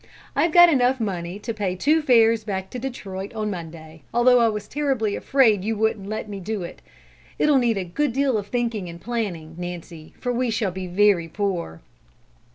I've 0.35 0.51
got 0.51 0.67
enough 0.67 0.99
money 0.99 1.37
to 1.37 1.53
pay 1.53 1.75
two 1.75 2.01
fares 2.01 2.43
back 2.43 2.71
to 2.71 2.79
Detroit 2.79 3.35
on 3.35 3.51
Monday, 3.51 4.01
although 4.11 4.39
I 4.39 4.47
was 4.47 4.67
terribly 4.67 5.15
afraid 5.15 5.63
you 5.63 5.77
wouldn't 5.77 6.09
let 6.09 6.27
me 6.27 6.39
do 6.39 6.63
it. 6.63 6.81
It'll 7.37 7.59
need 7.59 7.77
a 7.77 7.85
good 7.85 8.11
deal 8.11 8.35
of 8.39 8.47
thinking 8.47 8.89
and 8.89 8.99
planning, 8.99 9.53
Nancy, 9.59 10.15
for 10.19 10.31
we 10.33 10.49
shall 10.49 10.71
be 10.71 10.87
very 10.87 11.27
poor." 11.27 11.81